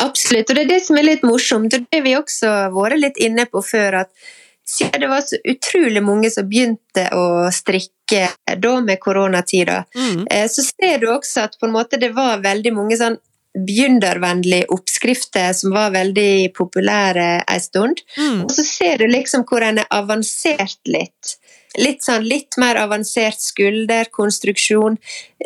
[0.00, 1.74] Absolutt, og det er det som er litt morsomt.
[1.74, 4.32] og Det har vi også vært litt inne på før, at
[4.68, 8.28] siden det var så utrolig mange som begynte å strikke
[8.60, 10.26] da med koronatida, Mm.
[10.30, 13.18] eh, så ser du også at på en måte det var veldig mange sånn
[13.54, 18.00] begynnervennlige oppskrifter som var veldig populære en stund.
[18.18, 18.44] Mm.
[18.44, 21.36] Og så ser du liksom hvor en er avansert litt.
[21.78, 24.98] Litt sånn litt mer avansert skulderkonstruksjon.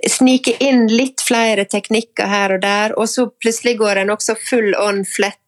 [0.09, 4.74] Snike inn litt flere teknikker her og der, og så plutselig går en også full
[4.81, 5.40] on flette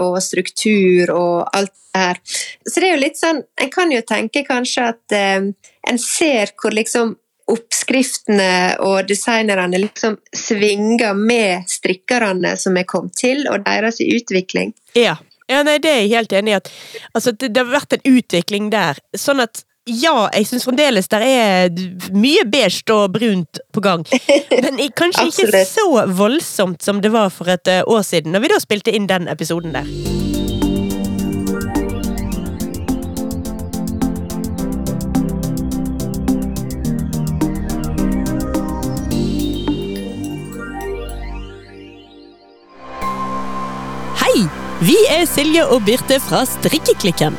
[0.00, 2.20] og struktur og alt det her.
[2.66, 5.46] Så det er jo litt sånn En kan jo tenke kanskje at eh,
[5.88, 7.14] en ser hvor liksom
[7.46, 14.72] oppskriftene og designerne liksom svinger med strikkerne som er kommet til, og deres utvikling.
[14.98, 15.14] Ja.
[15.46, 16.58] ja, nei, det er jeg helt enig i.
[16.58, 16.72] at
[17.12, 18.98] altså, det, det har vært en utvikling der.
[19.14, 21.70] Sånn at ja, jeg syns fremdeles det er
[22.14, 24.02] mye beige og brunt på gang.
[24.64, 25.86] Men kanskje ikke så
[26.18, 29.30] voldsomt som det var for et eh, år siden, når vi da spilte inn den
[29.30, 29.86] episoden der.
[44.22, 44.46] Hei!
[44.86, 47.38] Vi er Silje og Birte fra Strikkeklikken.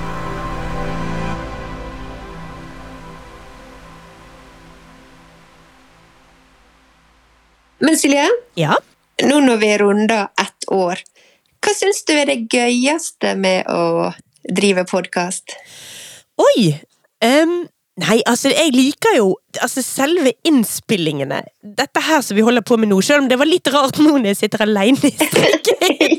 [7.81, 8.75] Men Silje, Ja.
[9.23, 11.01] nå når vi runder ett år,
[11.61, 14.13] hva syns du er det gøyeste med å
[14.49, 15.55] drive podkast?
[16.41, 16.71] Oi!
[17.21, 17.67] Um,
[18.01, 21.43] nei, altså, jeg liker jo altså, selve innspillingene.
[21.61, 24.15] Dette her som vi holder på med nå, selv om det var litt rart nå
[24.15, 26.17] når jeg sitter alene i strikken.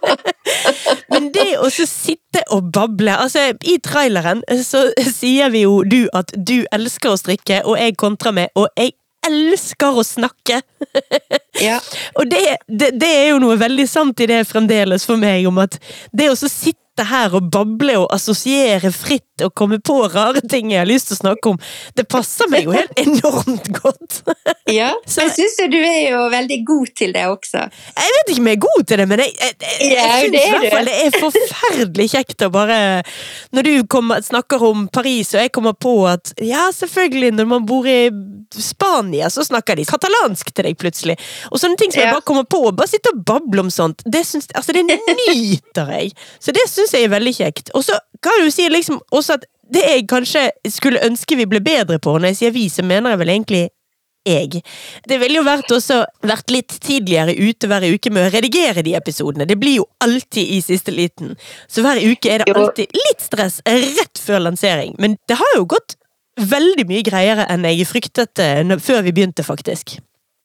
[1.12, 6.32] Men det å sitte og bable altså I traileren så sier vi jo du at
[6.36, 10.62] du elsker å strikke, og jeg kontrer med og jeg elsker å snakke.
[11.60, 11.76] Ja.
[12.16, 12.38] Og det,
[12.72, 15.74] det, det er jo noe veldig sant i det fremdeles for meg, om at
[16.16, 16.48] det å så
[17.00, 21.08] sitte her og bable og assosiere fritt og komme på rare ting jeg har lyst
[21.08, 21.58] til å snakke om,
[21.96, 24.18] det passer meg jo helt enormt godt.
[24.68, 24.90] ja.
[25.08, 27.62] Så- Jeg syns jo du er jo veldig god til det også.
[27.96, 30.26] Jeg vet ikke om jeg er god til det, men jeg, jeg, jeg, Ja, jeg
[30.26, 32.78] syns i er hvert fall det er forferdelig kjekt å bare
[33.56, 37.64] Når du kommer, snakker om Paris, og jeg kommer på at ja, selvfølgelig, når man
[37.68, 38.10] bor i
[38.60, 41.16] Spania, så snakker de katalansk til deg plutselig.
[41.50, 44.24] Og sånne ting som jeg bare kommer på, bare sitte og bable om sånt, det
[44.28, 46.12] syns altså, det nyter jeg.
[46.42, 47.72] Så det syns jeg er veldig kjekt.
[47.74, 51.60] Og så kan du si liksom også at det jeg kanskje skulle ønske vi ble
[51.62, 53.68] bedre på, når jeg sier vi, så mener jeg vel egentlig
[54.26, 54.60] jeg.
[55.08, 58.96] Det ville jo vært også vært litt tidligere ute hver uke med å redigere de
[58.98, 59.46] episodene.
[59.48, 61.36] Det blir jo alltid i siste liten.
[61.68, 64.96] Så hver uke er det alltid litt stress rett før lansering.
[64.98, 65.96] Men det har jo gått
[66.40, 69.98] veldig mye greiere enn jeg fryktet eh, før vi begynte, faktisk.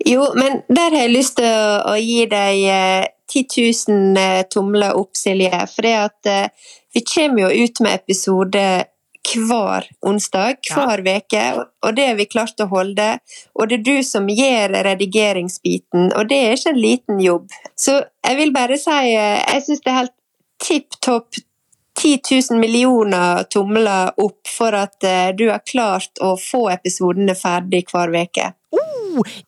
[0.06, 3.46] Jo, men der har jeg lyst til å, å gi deg eh, 10
[3.90, 5.52] 000 eh, tomler opp, Silje.
[5.72, 6.50] For det at eh,
[6.94, 8.66] vi kommer jo ut med episode
[9.26, 13.08] hver onsdag, hver uke, og- og det har vi klart å holde.
[13.56, 17.50] Og det er du som gjør redigeringsbiten, og det er ikke en liten jobb.
[17.76, 20.16] Så jeg vil bare si eh, jeg syns det er helt
[20.62, 21.36] tipp topp
[21.98, 22.20] 10
[22.52, 25.00] 000 millioner tomler opp for at
[25.38, 28.50] du har klart å få episodene ferdig hver uke.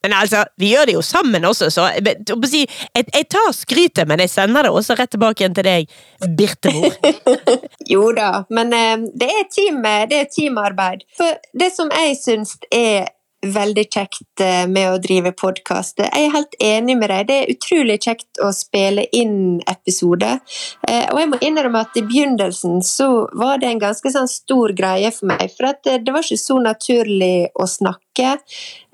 [0.04, 4.24] Men altså, vi gjør det jo sammen også, så jeg, jeg, jeg tar skrytet, men
[4.24, 5.92] jeg sender det også rett tilbake igjen til deg,
[6.38, 6.96] Birtemor.
[7.94, 11.06] jo da, men eh, det er, team, det er teamarbeid.
[11.18, 13.12] For det som jeg syns er
[13.54, 16.02] veldig kjekt eh, med å drive podkast.
[16.04, 17.28] Jeg er helt enig med deg.
[17.30, 20.40] Det er utrolig kjekt å spille inn episoder.
[20.88, 24.74] Eh, og jeg må innrømme at i begynnelsen så var det en ganske sånn stor
[24.78, 25.52] greie for meg.
[25.58, 28.38] For at det var ikke så naturlig å snakke.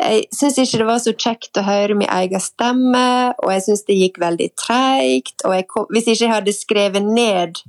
[0.03, 3.05] Jeg syns ikke det var så kjekt å høre min egen stemme,
[3.37, 5.45] og jeg syns det gikk veldig treigt.
[5.47, 7.63] Og kom, hvis ikke jeg hadde skrevet ned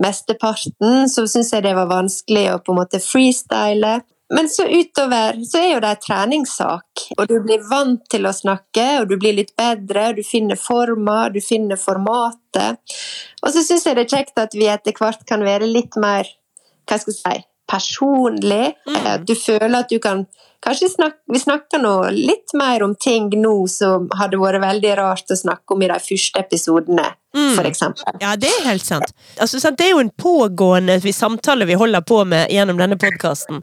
[0.00, 4.00] mesteparten, så syns jeg det var vanskelig å på en måte freestyle.
[4.34, 8.34] Men så utover så er jo det en treningssak, og du blir vant til å
[8.34, 12.78] snakke, og du blir litt bedre, du finner former, du finner formatet.
[13.42, 16.30] Og så syns jeg det er kjekt at vi etter hvert kan være litt mer,
[16.86, 18.74] hva skal jeg si, personlig.
[18.88, 19.00] Mm.
[19.00, 20.26] Eh, du føler at du kan
[20.60, 25.32] Kanskje snak, vi snakker nå litt mer om ting nå som hadde vært veldig rart
[25.32, 27.54] å snakke om i de første episodene, mm.
[27.56, 27.80] f.eks.
[28.20, 29.14] Ja, det er helt sant.
[29.40, 29.56] Altså.
[29.72, 33.62] Det er jo en pågående samtale vi holder på med gjennom denne podkasten.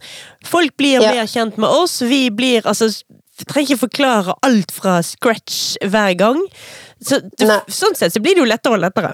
[0.49, 1.13] Folk blir ja.
[1.13, 1.99] mer kjent med oss.
[2.01, 2.89] Vi blir altså
[3.45, 6.41] trenger ikke forklare alt fra scratch hver gang.
[6.97, 7.21] Så,
[7.69, 9.13] sånn sett så blir det jo lettere og lettere.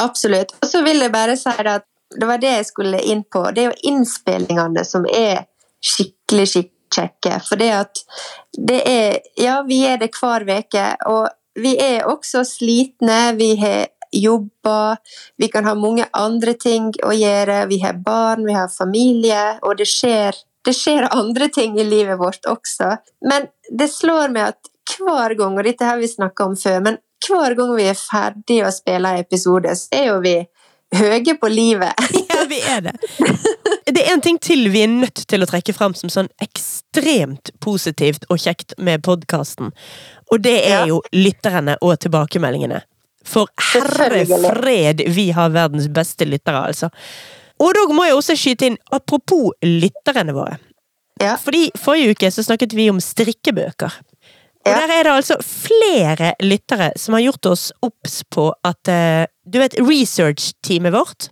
[0.00, 0.56] Absolutt.
[0.62, 1.86] Og så vil jeg bare si at
[2.18, 3.44] det var det jeg skulle inn på.
[3.54, 5.44] Det er jo innspillingene som er
[5.84, 6.46] skikkelig,
[6.90, 7.36] kjekke.
[7.46, 8.02] For det at
[8.58, 13.36] det er Ja, vi er det hver uke, og vi er også slitne.
[13.38, 14.96] Vi har jobber,
[15.38, 17.66] vi kan ha mange andre ting å gjøre.
[17.70, 20.34] Vi har barn, vi har familie, og det skjer,
[20.66, 22.96] det skjer andre ting i livet vårt også.
[23.22, 26.98] Men det slår meg at hver gang, og dette har vi snakka om før, men
[27.22, 30.36] hver gang vi er ferdig å spille en episode, så er jo vi
[30.96, 31.94] høye på livet.
[32.30, 32.94] ja, vi er det.
[33.86, 37.52] Det er en ting til vi er nødt til å trekke fram som sånn ekstremt
[37.64, 39.72] positivt og kjekt med podkasten.
[40.30, 42.82] Og det er jo lytterne og tilbakemeldingene.
[43.26, 46.88] For herre fred, vi har verdens beste lyttere, altså.
[47.60, 50.56] Og da må jeg også skyte inn, apropos lytterne våre.
[51.20, 51.34] Ja.
[51.36, 53.98] Fordi Forrige uke så snakket vi om strikkebøker.
[54.60, 59.24] Og der er det altså flere lyttere som har gjort oss obs på at uh,
[59.44, 61.30] Du vet research-teamet vårt?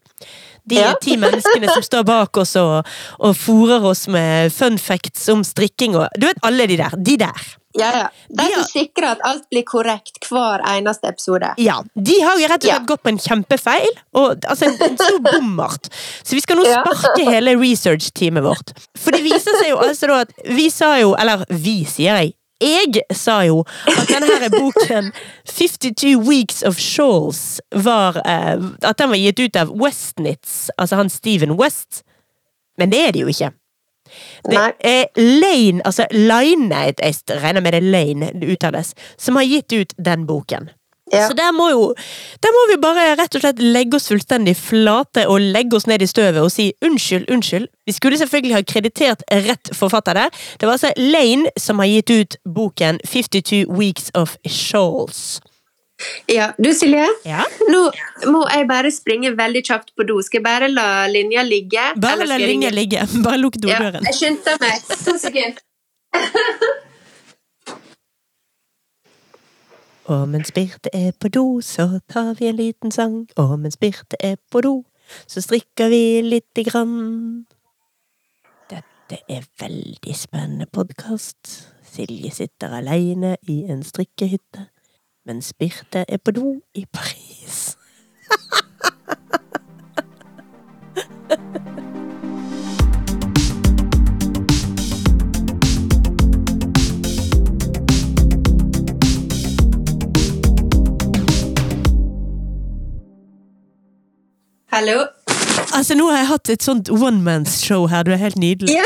[0.69, 0.95] De ja.
[1.01, 2.89] ti menneskene som står bak oss og,
[3.25, 6.97] og fòrer oss med fun facts om strikking og Du vet alle de der.
[6.97, 7.49] De der.
[7.79, 8.07] Ja, ja.
[8.29, 11.53] De, de som sikrer at alt blir korrekt hver eneste episode.
[11.63, 11.79] Ja.
[11.95, 12.87] De har jo rett og slett ja.
[12.89, 14.01] gått på en kjempefeil.
[14.19, 15.91] Og, altså en, en stor bommert.
[16.25, 17.37] Så vi skal nå sparke ja.
[17.37, 18.75] hele research-teamet vårt.
[18.99, 22.35] For det viser seg jo altså da at vi sa jo Eller vi, sier jeg
[22.61, 25.13] jeg sa jo at denne her boken
[25.47, 31.11] 52 Weeks of Shawls var eh, At den var gitt ut av Westnitz, altså han
[31.13, 32.03] Steven West.
[32.79, 33.53] Men det er det jo ikke.
[34.49, 39.73] Det er Lane, altså Line, jeg regner med det Lane det uttales, som har gitt
[39.73, 40.71] ut den boken.
[41.13, 41.27] Ja.
[41.29, 41.95] Så der må jo
[42.45, 46.03] Der må vi bare rett og slett legge oss fullstendig flate og legge oss ned
[46.05, 47.69] i støvet og si unnskyld, unnskyld.
[47.89, 50.33] Vi skulle selvfølgelig ha kreditert rett forfatter der.
[50.61, 55.41] Det var altså Lane som har gitt ut boken 52 Weeks of Shawls.
[56.31, 57.07] Ja, du Silje.
[57.27, 57.43] Ja?
[57.73, 57.81] Nå
[58.31, 60.21] må jeg bare springe veldig kjapt på do.
[60.23, 61.89] Skal jeg bare la linja ligge?
[61.99, 63.07] Bare la linja ligge.
[63.25, 64.05] Bare lukk dodøren.
[64.05, 64.85] Ja, jeg skynder meg.
[65.07, 65.65] To sekunder.
[70.09, 73.29] Og mens Birte er på do, så tar vi en liten sang.
[73.37, 74.85] Og mens Birte er på do,
[75.27, 77.45] så strikker vi lite grann.
[78.71, 81.69] Dette er veldig spennende podkast.
[81.85, 84.67] Silje sitter aleine i en strikkehytte,
[85.27, 87.77] mens Birte er på do i Paris.
[104.79, 104.99] Hallo?
[105.75, 108.05] Altså, nå har jeg hatt et sånt one-mans-show her.
[108.07, 108.77] Du er helt nydelig.
[108.77, 108.85] Ja.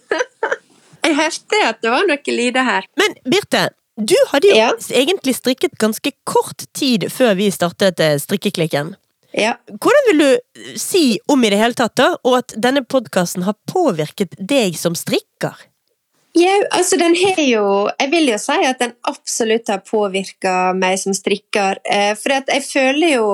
[1.04, 2.86] jeg hørte at det var noe lyder her.
[2.96, 3.66] Men Birte,
[4.00, 4.70] du hadde jo ja.
[4.96, 8.94] egentlig strikket ganske kort tid før vi startet eh, Strikkeklikken.
[9.36, 9.58] Ja.
[9.68, 13.60] Hvordan vil du si om i det hele tatt da, og at denne podkasten har
[13.68, 15.68] påvirket deg som strikker?
[16.32, 17.66] Ja, altså den har jo
[18.00, 21.84] Jeg vil jo si at den absolutt har påvirka meg som strikker.
[21.84, 23.28] Eh, for jeg føler jo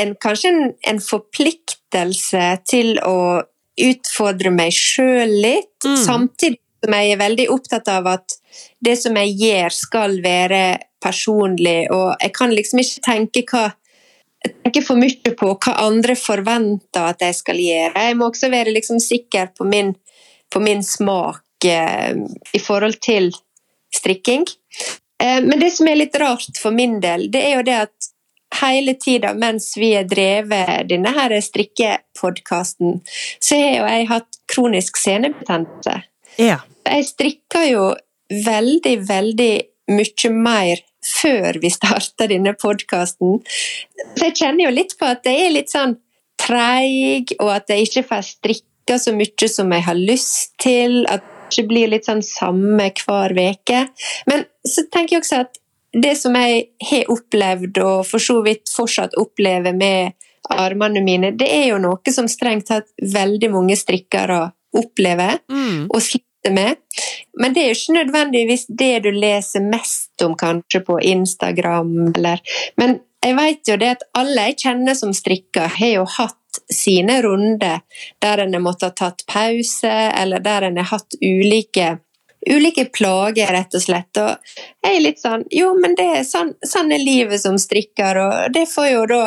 [0.00, 3.42] en, kanskje en, en, forpliktelse til å
[3.78, 5.98] utfordre meg sjøl litt, mm.
[6.04, 8.36] samtidig som jeg er veldig opptatt av at
[8.84, 10.62] det som jeg gjør, skal være
[11.02, 13.68] personlig, og jeg kan liksom ikke tenke hva
[14.38, 18.04] jeg tenker for mye på hva andre forventer at jeg skal gjøre.
[18.06, 19.90] Jeg må også være liksom sikker på min,
[20.46, 22.14] på min smak eh,
[22.54, 23.32] i forhold til
[23.94, 24.46] strikking.
[25.18, 28.10] Eh, men det som er litt rart for min del, det er jo det at
[28.60, 33.00] hele tida mens vi har drevet denne her strikkepodkasten,
[33.40, 36.02] så har jo jeg hatt kronisk senebetente.
[36.38, 36.60] Ja.
[36.88, 37.86] Jeg strikker jo
[38.28, 39.54] veldig, veldig
[39.92, 43.40] mye mer før vi starta denne podkasten.
[44.16, 45.96] Så jeg kjenner jo litt på at jeg er litt sånn
[46.38, 51.02] treig, og at jeg ikke får strikka så mye som jeg har lyst til.
[51.08, 53.86] At det ikke blir litt sånn samme hver uke.
[54.28, 55.60] Men så tenker jeg også at
[55.92, 60.12] det som jeg har opplevd, og for så vidt fortsatt opplever med
[60.50, 65.88] armene mine, det er jo noe som strengt tatt veldig mange strikkere opplever Mm.
[65.90, 66.76] og sliter med.
[67.40, 72.40] Men det er jo ikke nødvendigvis det du leser mest om kanskje på Instagram, eller
[72.76, 76.34] Men jeg vet jo det at alle jeg kjenner som strikker, har jo hatt
[76.72, 77.80] sine runder
[78.22, 81.98] der en har måttet ha tatt pause, eller der en har hatt ulike
[82.48, 84.20] Ulike plager, rett og slett.
[84.22, 88.22] Og jeg er litt sånn Jo, men det er sånn, sånn er livet som strikker,
[88.24, 89.22] og det får jo da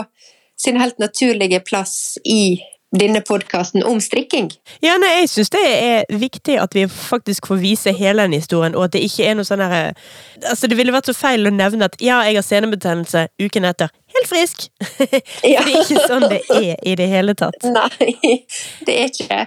[0.61, 2.61] sin helt naturlige plass i
[2.99, 4.49] denne podkasten om strikking.
[4.83, 8.75] Ja, nei, jeg syns det er viktig at vi faktisk får vise hele den historien,
[8.75, 9.93] og at det ikke er noe sånn herre
[10.41, 13.93] Altså, det ville vært så feil å nevne at ja, jeg har senebetennelse uken etter.
[14.15, 14.67] Helt frisk!
[15.51, 15.63] Ja.
[15.65, 17.63] det er ikke sånn det er i det hele tatt.
[17.63, 18.11] Nei,
[18.87, 19.45] det er ikke det.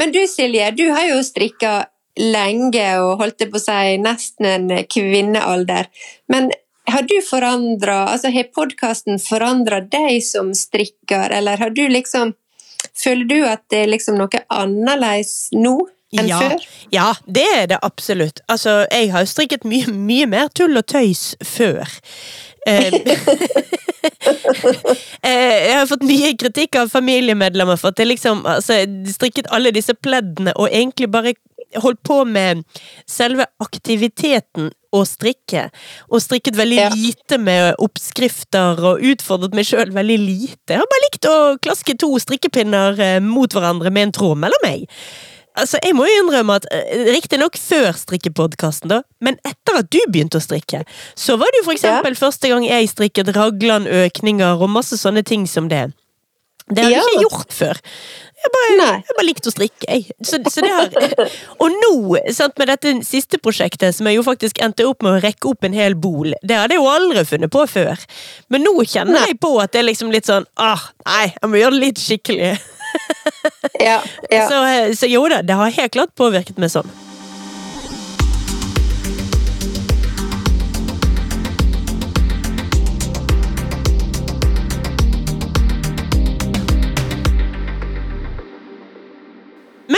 [0.00, 1.74] Men du Silje, du har jo strikka
[2.18, 5.88] lenge og holdt jeg på å si nesten en kvinnealder.
[6.32, 6.50] Men
[6.90, 12.34] har du forandra Altså, har podkasten forandra deg som strikker, eller har du liksom
[12.96, 15.76] Føler du at det er liksom noe annerledes nå
[16.16, 16.38] enn Ja.
[16.40, 16.64] før?
[16.90, 18.40] Ja, det er det absolutt.
[18.48, 21.86] Altså, jeg har jo strikket mye, mye mer tull og tøys før.
[22.66, 22.90] Eh,
[25.22, 28.80] eh, jeg har fått mye kritikk av familiemedlemmer for at jeg liksom altså,
[29.12, 31.36] strikket alle disse pleddene og egentlig bare
[31.76, 32.64] holdt på med
[33.06, 35.68] selve aktiviteten å strikke.
[36.10, 36.88] Og strikket veldig Ja.
[36.90, 40.74] lite med oppskrifter og utfordret meg sjøl veldig lite.
[40.74, 44.58] Jeg har bare likt å klaske to strikkepinner eh, mot hverandre med en tråd mellom
[44.66, 44.88] meg.
[45.58, 49.98] Altså, Jeg må jo innrømme at eh, Riktignok før strikkepodkasten, da, men etter at du
[50.08, 50.84] begynte å strikke,
[51.18, 55.46] så var det jo for eksempel første gang jeg strikket raglanøkninger og masse sånne ting
[55.46, 55.92] som det.
[56.70, 57.02] Det har jeg Ja.
[57.02, 57.80] ikke gjort før.
[58.40, 60.14] Jeg bare, jeg bare likte å strikke, jeg.
[60.24, 60.94] Så, så det har,
[61.62, 65.20] og nå, sant, med dette siste prosjektet, som jeg jo faktisk endte opp med å
[65.20, 68.00] rekke opp en hel bol, det hadde jeg jo aldri funnet på før.
[68.48, 71.60] Men nå kjenner jeg på at det er liksom litt sånn ah, Nei, jeg må
[71.60, 72.54] gjøre det litt skikkelig.
[73.80, 74.42] Ja, ja.
[74.50, 76.88] Så, eh, så jo da, det har helt klart påvirket meg sånn.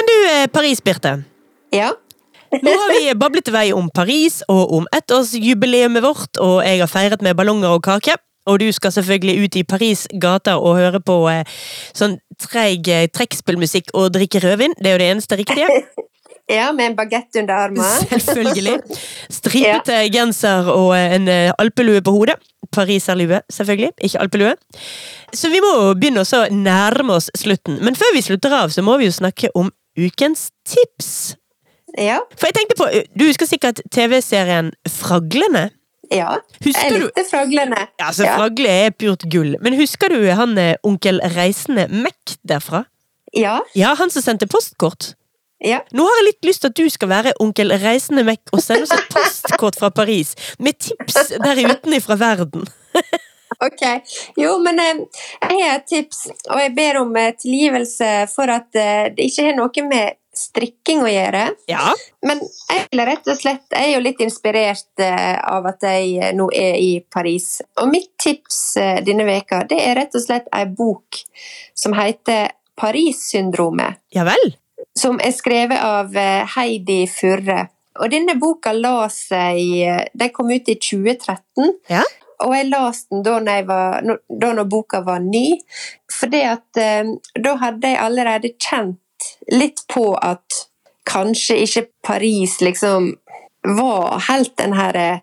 [0.03, 1.23] Men du, eh, Paris, Birte.
[1.73, 1.93] ja.
[2.53, 6.91] Nå har vi bablet i vei om Paris og om ettårsjubileet vårt, og jeg har
[6.91, 8.19] feiret med ballonger og kake.
[8.47, 11.49] Og du skal selvfølgelig ut i Paris gater og høre på eh,
[11.95, 14.75] sånn treig eh, trekkspillmusikk og drikke rødvin.
[14.77, 15.69] Det er jo det eneste riktige.
[16.59, 17.85] ja med en bagett under armen.
[18.27, 18.81] Selvfølgelig.
[19.31, 22.37] Stripete genser og eh, en eh, alpelue på hodet.
[22.73, 23.91] Pariserlue, selvfølgelig.
[24.01, 24.53] Ikke alpelue.
[25.37, 27.77] Så vi må begynne å nærme oss slutten.
[27.85, 31.37] Men før vi slutter av, så må vi jo snakke om ukens tips.
[31.99, 32.19] Ja.
[32.39, 32.87] For jeg tenkte på,
[33.19, 35.71] Du husker sikkert TV-serien Fraglene?
[36.13, 36.39] ja.
[36.65, 37.77] Husker Jeg du likte fraglene.
[38.01, 38.37] Ja, altså Ja.
[38.37, 39.57] Fragle er purt gull.
[39.61, 42.85] Men husker du han eh, onkel Reisende Mac derfra?
[43.37, 43.59] Ja.
[43.75, 45.15] Ja, han som sendte postkort.
[45.65, 45.79] ja.
[45.93, 48.83] Nå har jeg litt lyst til at du skal være onkel Reisende Mac og sende
[48.83, 52.67] oss et postkort fra Paris med tips der utenfra verden.
[53.63, 53.83] Ok.
[54.37, 55.05] Jo, men eh,
[55.41, 59.47] jeg har et tips, og jeg ber om eh, tilgivelse for at eh, det ikke
[59.49, 61.43] har noe med strikking å gjøre.
[61.69, 61.93] Ja.
[62.25, 66.79] Men jeg rett og slett Jeg er jo litt inspirert av at jeg nå er
[66.81, 67.59] i Paris.
[67.83, 71.21] Og mitt tips denne veka, det er rett og slett ei bok
[71.77, 74.01] som heter Paris-syndromet.
[74.17, 74.57] Ja vel?
[74.99, 76.17] som er skrevet av
[76.57, 77.69] Heidi Furre.
[78.01, 81.77] Og denne boka la seg Den kom ut i 2013.
[81.93, 82.03] Ja.
[82.43, 85.47] Og jeg leste den da når, var, da når boka var ny.
[86.11, 88.99] For at eh, da hadde jeg allerede kjent
[89.53, 90.67] litt på at
[91.09, 93.13] kanskje ikke Paris liksom
[93.63, 95.19] var helt den her eh,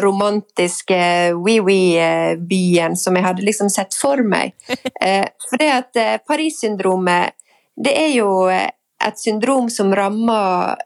[0.00, 4.54] romantiske wee-wee-byen som jeg hadde liksom sett for meg.
[5.00, 7.32] Eh, For det at eh, Paris-syndromet,
[7.80, 10.76] det er jo et syndrom som rammer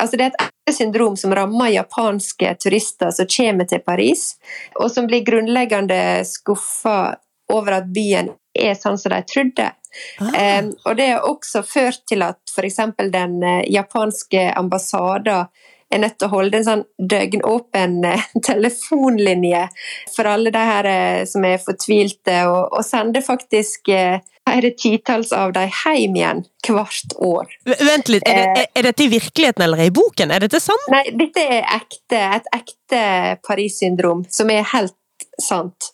[0.00, 4.34] Altså det er et syndrom som rammer japanske turister som kommer til Paris,
[4.80, 7.16] og som blir grunnleggende skuffa
[7.52, 9.68] over at byen er sånn som de trodde.
[10.22, 10.60] Ah.
[10.62, 12.78] Um, og det har også ført til at f.eks.
[13.10, 15.50] den eh, japanske ambassaden
[15.90, 19.66] er nødt til å holde en sånn døgnåpen eh, telefonlinje
[20.14, 24.20] for alle de her eh, som er fortvilte, og, og sender faktisk eh,
[24.50, 27.50] flere titalls av dem hjem igjen hvert år.
[27.66, 30.32] Vent litt, er, det, er dette i virkeligheten eller i boken?
[30.34, 30.86] Er dette sant?
[30.92, 33.02] Nei, dette er ekte, et ekte
[33.46, 34.94] Paris-syndrom, som er helt
[35.42, 35.90] sant.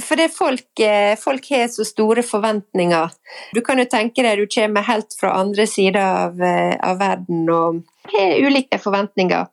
[0.00, 3.10] For det folk, eh, folk har så store forventninger.
[3.54, 7.48] Du kan jo tenke deg, du kommer helt fra andre sider av, eh, av verden
[7.50, 9.46] og har ulike forventninger.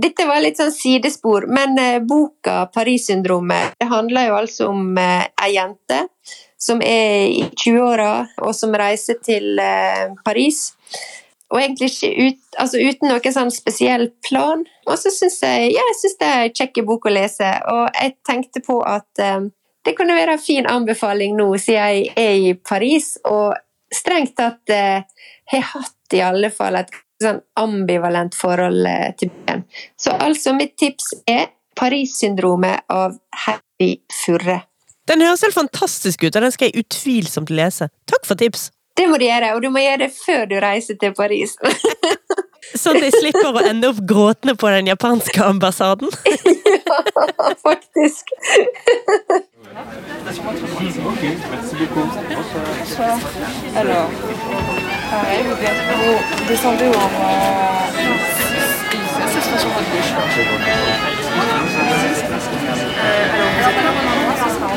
[0.00, 5.52] Dette var litt sånn sidespor, men eh, boka 'Paris-syndromet' det handler jo altså om ei
[5.54, 6.08] jente
[6.58, 9.60] som er i 20-åra, og som reiser til
[10.24, 10.72] Paris.
[11.54, 14.64] Og egentlig ikke ut, altså uten noen sånn spesiell plan.
[14.88, 17.84] Og så syns jeg ja, jeg synes det er en kjekk bok å lese, og
[17.94, 19.46] jeg tenkte på at eh,
[19.86, 23.54] det kunne være en fin anbefaling nå, siden jeg er i Paris, og
[23.94, 25.04] strengt tatt eh,
[25.52, 26.90] har hatt i alle fall et
[27.22, 29.62] sånn ambivalent forhold eh, til boken.
[30.00, 34.64] Så altså, mitt tips er Paris-syndromet av Happy Furre.
[35.06, 37.90] Den høres helt fantastisk ut, og den skal jeg utvilsomt lese.
[38.10, 38.70] Takk for tips!
[38.96, 41.56] Det må du gjøre, og du må gjøre det før du reiser til Paris.
[42.76, 46.10] Sånn at de slipper å ende opp gråtende på den japanske ambassaden.
[46.26, 48.32] ja, Faktisk.
[51.06, 51.36] Monique
[55.10, 55.56] pareil, vous,
[56.36, 57.10] vous descendez au rang
[58.88, 58.98] 6,
[59.34, 60.12] ce sera sur votre gauche.
[62.98, 64.70] Euh, alors, vous êtes pas au bon endroit, ce sera en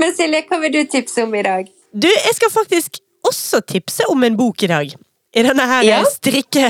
[0.00, 1.68] Men Silje, hva vil du tipse om i dag?
[1.92, 4.94] Du, jeg skal faktisk også tipse om en bok i dag.
[5.34, 6.00] I denne her Ja.
[6.10, 6.66] strikke,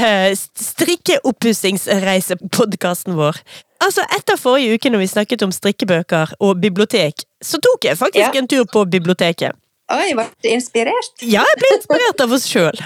[0.57, 3.37] strikkeoppussingsreisepodkasten vår.
[3.81, 8.35] Altså, Etter forrige uke når vi snakket om strikkebøker og bibliotek, så tok jeg faktisk
[8.35, 8.39] Ja.
[8.39, 9.53] en tur på biblioteket.
[9.91, 11.11] Oi, ble du inspirert?
[11.23, 12.79] Ja, jeg ble inspirert av oss sjøl.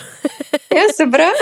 [0.72, 1.31] Ja, så bra.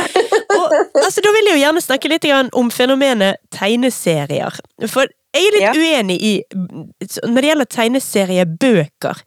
[0.53, 4.57] Og altså, da vil jeg jo gjerne snakke litt om fenomenet tegneserier.
[4.89, 5.73] For jeg er litt Ja.
[5.73, 6.33] uenig i
[7.25, 9.23] Når det gjelder tegneseriebøker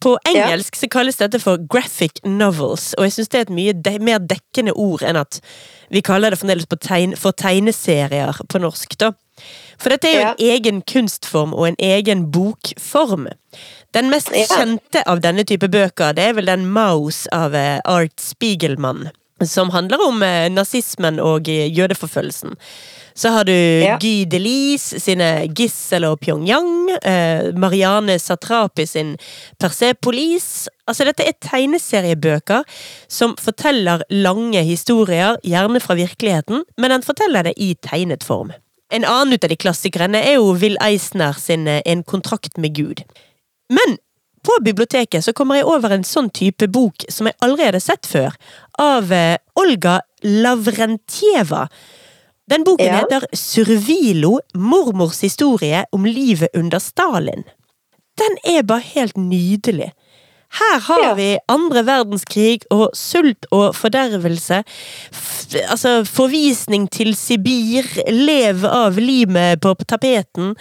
[0.00, 3.72] På engelsk så kalles dette for graphic novels, og jeg syns det er et mye
[3.76, 5.40] de mer dekkende ord enn at
[5.92, 9.10] vi kaller det fremdeles på tegn, for tegneserier på norsk, da.
[9.78, 13.28] For dette er jo en egen kunstform og en egen bokform.
[13.92, 14.46] Den mest Ja.
[14.56, 19.10] kjente av denne type bøker, det er vel den Mouse av eh, Art Spiegelmann
[19.46, 22.56] som handler om eh, nazismen og eh, jødeforfølgelsen.
[23.14, 23.98] Så har du Ja.
[24.00, 29.16] Guy Delis sine Gissel og Pyongyang, eh, Marianne Satrapi sin
[29.60, 30.68] Persepolis.
[30.88, 32.64] Altså, dette er tegneseriebøker
[33.08, 38.52] som forteller lange historier, gjerne fra virkeligheten, men den forteller det i tegnet form.
[38.92, 43.04] En annen ut av de klassikerne er jo Will Eisner sin En kontrakt med Gud.
[43.70, 43.98] Men
[44.42, 48.08] på biblioteket så kommer jeg over en sånn type bok som jeg aldri hadde sett
[48.08, 48.34] før,
[48.78, 51.68] av eh, Olga Lavrentjeva.
[52.50, 52.92] Den boken Ja.
[53.00, 57.44] heter Survilo mormors historie om livet under Stalin.
[58.18, 59.92] Den er bare helt nydelig.
[60.52, 61.14] Her har Ja.
[61.14, 64.64] vi andre verdenskrig og sult og fordervelse.
[65.12, 70.54] F altså forvisning til Sibir, lev av limet på tapeten.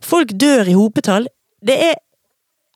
[0.00, 1.26] Folk dør i hopetall.
[1.64, 1.94] Det er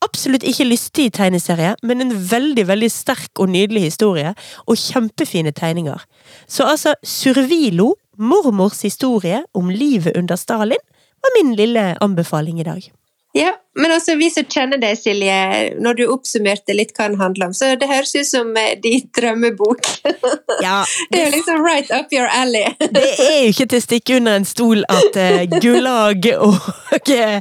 [0.04, 4.34] absolutt ikke lystig tegneserie, men en veldig veldig sterk og nydelig historie,
[4.66, 6.04] og kjempefine tegninger.
[6.48, 10.82] Så altså, Survilo, mormors historie om livet under Stalin,
[11.20, 12.90] var min lille anbefaling i dag.
[13.32, 15.34] Ja, men altså, vi som kjenner deg, Silje,
[15.78, 19.06] når du oppsummerte litt hva den handler om, så det høres ut som eh, din
[19.16, 19.86] drømmebok.
[20.60, 22.66] Ja, Det er jo liksom right up your alley.
[22.96, 26.58] Det er jo ikke til å stikke under en stol at uh, Gulag og
[27.14, 27.38] eh,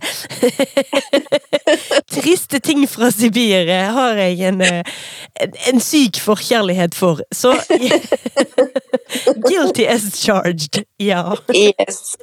[2.13, 7.25] triste ting fra Sibir har jeg en, en, en syk forkjærlighet for.
[7.33, 7.57] Så
[9.49, 11.25] Guilty as charged, ja.
[11.49, 12.15] Yes.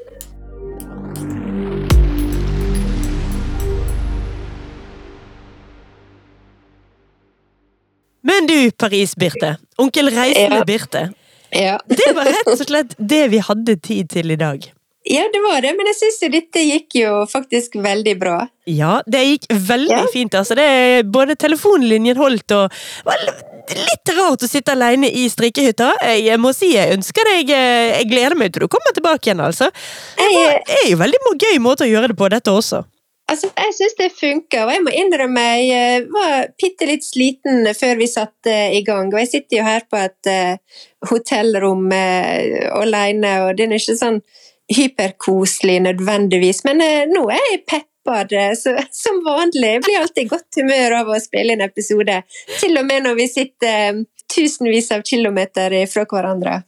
[8.26, 9.56] Men du, Paris-Birte.
[9.78, 11.08] Onkel Reisende-Birte.
[11.54, 11.76] Ja.
[11.86, 14.72] Det var rett og slett det vi hadde tid til i dag.
[15.06, 18.38] ja, det var det, men jeg syns jo dette gikk jo faktisk veldig bra.
[18.66, 20.06] Ja, det gikk veldig Ja.
[20.12, 20.34] fint.
[20.34, 20.56] altså.
[20.58, 22.72] Det er Både telefonlinjen holdt og
[23.06, 23.22] var
[23.70, 25.92] litt rart å sitte alene i strikkehytta.
[26.18, 29.40] Jeg må si jeg ønsker deg eh, Jeg gleder meg til du kommer tilbake igjen,
[29.46, 29.70] altså.
[30.18, 32.82] Det var, er jo veldig gøy måte å gjøre det på, dette også.
[33.26, 37.66] Altså, jeg syns det funker, og jeg må innrømme jeg eh, var bitte litt sliten
[37.74, 39.08] før vi satte i gang.
[39.10, 42.44] Og jeg sitter jo her på et uh, hotellrom uh,
[42.78, 44.20] alene, og det er ikke sånn
[44.70, 48.20] hyperkoselig nødvendigvis, men uh, nå er jeg peppa
[48.54, 49.72] så, som vanlig.
[49.72, 52.20] Jeg blir alltid i godt humør av å spille en episode,
[52.60, 56.60] til og med når vi sitter tusenvis av kilometer fra hverandre.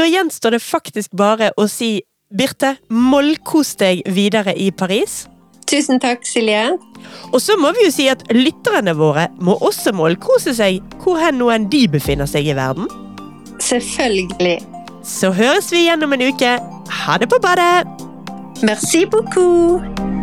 [0.00, 1.98] Da gjenstår det faktisk bare å si
[2.30, 5.24] Birte, mollkos deg videre i Paris.
[5.70, 6.64] Tusen takk, Silje.
[7.30, 11.38] Og så må vi jo si at lytterne våre må også målkose seg hvor hen
[11.38, 12.90] nå enn de befinner seg i verden.
[13.62, 14.58] Selvfølgelig.
[15.06, 16.56] Så høres vi igjen om en uke.
[17.04, 17.86] Ha det på badet!
[18.66, 20.19] Merci beaucoup!